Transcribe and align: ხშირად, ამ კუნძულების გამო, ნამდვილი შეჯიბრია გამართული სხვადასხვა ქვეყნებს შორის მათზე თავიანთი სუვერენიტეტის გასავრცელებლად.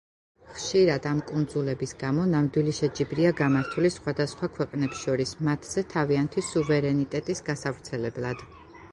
ხშირად, 0.51 1.03
ამ 1.09 1.17
კუნძულების 1.31 1.91
გამო, 2.03 2.23
ნამდვილი 2.29 2.71
შეჯიბრია 2.77 3.33
გამართული 3.41 3.91
სხვადასხვა 3.95 4.49
ქვეყნებს 4.55 5.03
შორის 5.05 5.33
მათზე 5.49 5.83
თავიანთი 5.91 6.45
სუვერენიტეტის 6.47 7.43
გასავრცელებლად. 7.51 8.43